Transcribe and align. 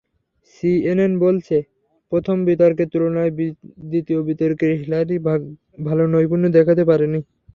CNN 0.53 1.13
বলছে, 1.19 1.57
প্রথম 2.11 2.37
বিতর্কের 2.47 2.87
তুলনায় 2.93 3.31
দ্বিতীয় 3.85 4.19
বিতর্কে 4.29 4.67
হিলারি 4.79 5.17
ভালো 5.79 6.03
নৈপূণ্য 6.13 6.45
দেখাতে 6.57 6.83
পারেননি। 6.89 7.19